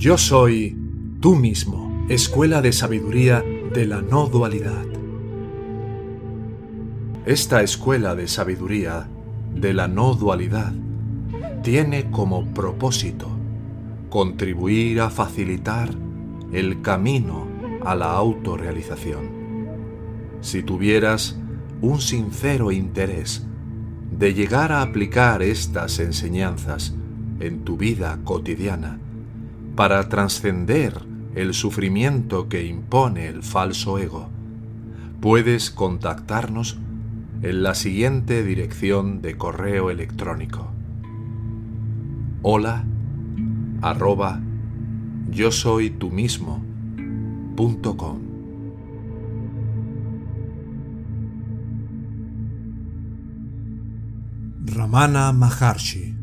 [0.00, 0.78] Yo soy
[1.20, 4.86] tú mismo, escuela de sabiduría de la no dualidad.
[7.26, 9.10] Esta escuela de sabiduría
[9.54, 10.72] de la no dualidad
[11.62, 13.28] tiene como propósito
[14.08, 15.90] contribuir a facilitar
[16.50, 17.46] el camino
[17.84, 19.28] a la autorrealización.
[20.40, 21.38] Si tuvieras
[21.82, 23.46] un sincero interés
[24.10, 26.94] de llegar a aplicar estas enseñanzas
[27.38, 28.98] en tu vida cotidiana
[29.80, 30.92] para trascender
[31.34, 34.28] el sufrimiento que impone el falso ego,
[35.22, 36.76] puedes contactarnos
[37.40, 40.70] en la siguiente dirección de correo electrónico.
[42.42, 42.84] Hola
[43.80, 44.42] arroba
[45.30, 46.62] yo soy tú mismo
[47.56, 48.20] com.
[54.66, 56.19] Ramana Maharshi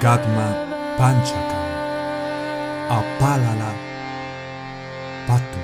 [0.00, 0.48] Egatma
[0.96, 1.68] Panchakam
[2.88, 3.72] Apalala
[5.28, 5.60] Patu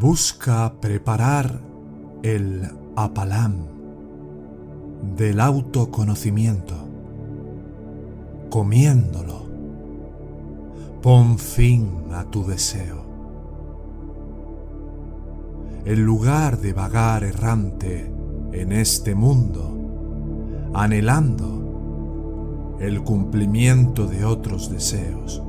[0.00, 1.60] Busca preparar
[2.24, 3.54] el apalam
[5.16, 6.74] del autoconocimiento,
[8.50, 9.46] comiéndolo.
[11.00, 13.13] Pon fin a tu deseo.
[15.86, 18.10] En lugar de vagar errante
[18.52, 19.70] en este mundo,
[20.72, 25.42] anhelando el cumplimiento de otros deseos,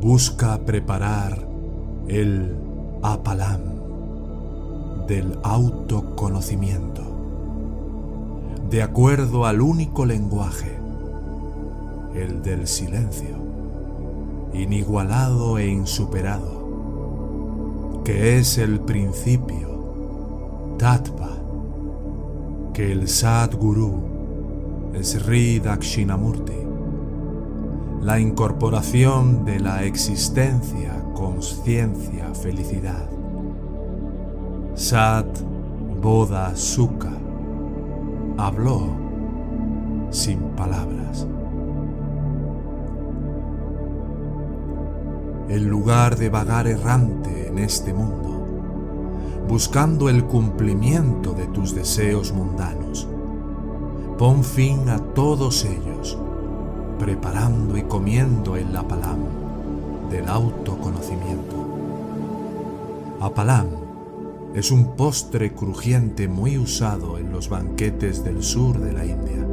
[0.00, 1.44] busca preparar
[2.06, 2.56] el
[3.02, 3.62] apalam
[5.08, 7.02] del autoconocimiento,
[8.70, 10.78] de acuerdo al único lenguaje,
[12.14, 13.40] el del silencio,
[14.54, 16.59] inigualado e insuperado,
[18.04, 21.30] que es el principio, Tattva,
[22.72, 26.60] que el Sadguru, Sri Dakshinamurti,
[28.02, 33.08] la incorporación de la existencia, conciencia, felicidad.
[34.74, 35.26] Sat
[36.00, 37.12] Bodha Sukha
[38.38, 38.96] habló
[40.10, 41.26] sin palabras.
[45.50, 48.46] En lugar de vagar errante en este mundo,
[49.48, 53.08] buscando el cumplimiento de tus deseos mundanos,
[54.16, 56.16] pon fin a todos ellos,
[57.00, 59.18] preparando y comiendo el apalam
[60.08, 61.56] del autoconocimiento.
[63.18, 63.66] Apalam
[64.54, 69.44] es un postre crujiente muy usado en los banquetes del sur de la India.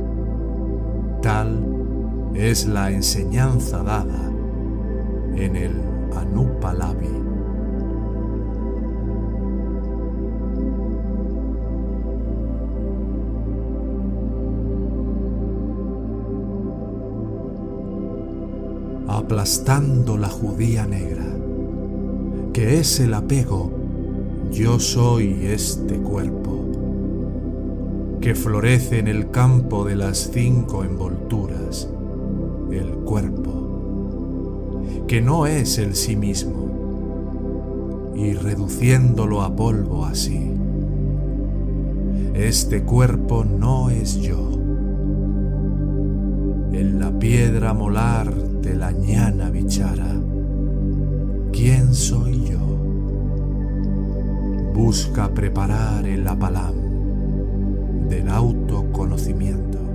[1.24, 1.66] Tal
[2.36, 4.37] es la enseñanza dada
[5.38, 5.72] en el
[6.16, 7.08] Anupalavi.
[19.08, 21.26] Aplastando la judía negra,
[22.54, 23.72] que es el apego,
[24.52, 26.66] yo soy este cuerpo,
[28.22, 31.90] que florece en el campo de las cinco envolturas,
[32.72, 33.27] el cuerpo
[35.08, 40.52] que no es el sí mismo, y reduciéndolo a polvo así.
[42.34, 44.52] Este cuerpo no es yo.
[46.74, 50.14] En la piedra molar de la ñana bichara,
[51.54, 52.60] ¿quién soy yo?
[54.74, 56.76] Busca preparar el apalam
[58.10, 59.87] del autoconocimiento.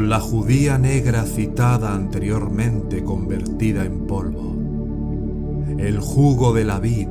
[0.00, 4.54] La judía negra citada anteriormente convertida en polvo,
[5.78, 7.08] el jugo de la vid,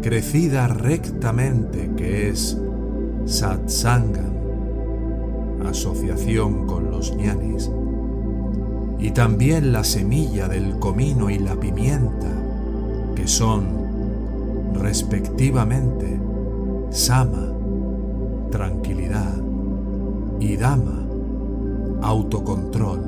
[0.00, 2.58] crecida rectamente que es
[3.26, 4.32] satsangam,
[5.66, 7.70] asociación con los ñanis,
[8.98, 12.30] y también la semilla del comino y la pimienta,
[13.14, 13.66] que son,
[14.74, 16.20] respectivamente,
[16.90, 17.52] sama,
[18.50, 19.36] tranquilidad,
[20.38, 20.99] y Dama,
[22.02, 23.00] autocontrol,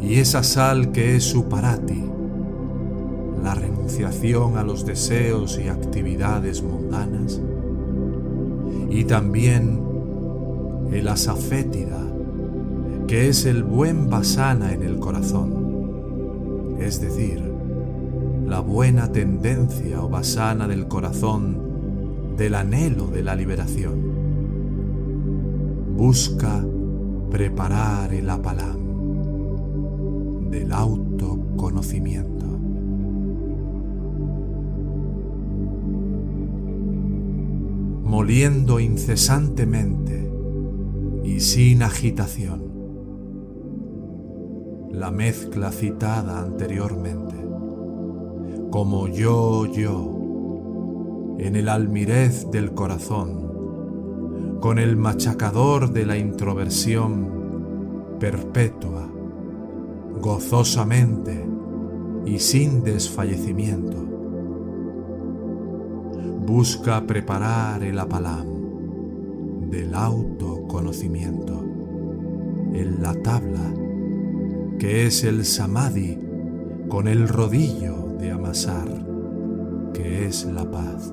[0.00, 2.04] y esa sal que es su parati,
[3.42, 7.40] la renunciación a los deseos y actividades mundanas,
[8.90, 9.80] y también
[10.92, 11.98] el asafétida,
[13.06, 17.42] que es el buen basana en el corazón, es decir,
[18.46, 21.58] la buena tendencia o basana del corazón
[22.36, 23.94] del anhelo de la liberación.
[25.96, 26.64] Busca
[27.30, 28.78] preparar el apalam
[30.50, 32.46] del autoconocimiento.
[38.04, 40.30] Moliendo incesantemente
[41.22, 42.68] y sin agitación
[44.90, 47.36] la mezcla citada anteriormente,
[48.70, 53.47] como yo, yo, en el almirez del corazón,
[54.60, 59.08] con el machacador de la introversión perpetua,
[60.20, 61.46] gozosamente
[62.26, 63.96] y sin desfallecimiento.
[66.46, 68.46] Busca preparar el apalam
[69.70, 71.62] del autoconocimiento
[72.72, 73.74] en la tabla
[74.78, 76.18] que es el samadhi
[76.88, 78.88] con el rodillo de amasar,
[79.92, 81.12] que es la paz.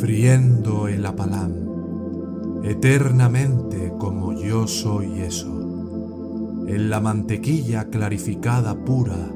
[0.00, 9.32] Friendo el apalam, eternamente como yo soy eso, en la mantequilla clarificada pura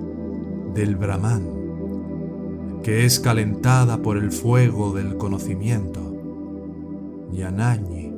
[0.74, 6.00] del Brahman, que es calentada por el fuego del conocimiento,
[7.32, 8.12] Yanañi,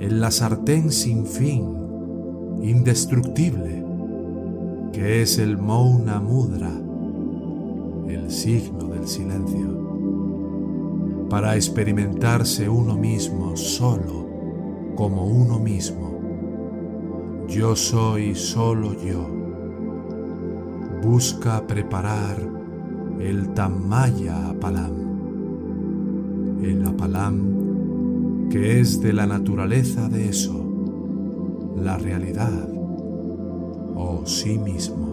[0.00, 1.64] en la sartén sin fin,
[2.62, 3.84] indestructible,
[4.92, 6.72] que es el Mouna Mudra,
[8.08, 9.91] el signo del silencio
[11.32, 14.28] para experimentarse uno mismo solo
[14.94, 16.20] como uno mismo.
[17.48, 19.26] Yo soy solo yo.
[21.02, 22.36] Busca preparar
[23.18, 24.92] el Tammaya Apalam,
[26.62, 30.62] el Apalam que es de la naturaleza de eso,
[31.78, 32.68] la realidad
[33.94, 35.11] o sí mismo.